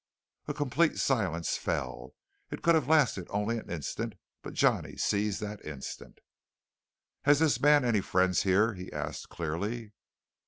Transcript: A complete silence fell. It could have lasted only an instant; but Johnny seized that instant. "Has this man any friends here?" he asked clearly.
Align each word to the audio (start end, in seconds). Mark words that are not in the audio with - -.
A 0.47 0.53
complete 0.55 0.97
silence 0.97 1.57
fell. 1.57 2.15
It 2.49 2.63
could 2.63 2.73
have 2.73 2.87
lasted 2.87 3.27
only 3.29 3.59
an 3.59 3.69
instant; 3.69 4.15
but 4.41 4.55
Johnny 4.55 4.97
seized 4.97 5.39
that 5.41 5.63
instant. 5.63 6.21
"Has 7.25 7.37
this 7.37 7.61
man 7.61 7.85
any 7.85 8.01
friends 8.01 8.41
here?" 8.41 8.73
he 8.73 8.91
asked 8.91 9.29
clearly. 9.29 9.91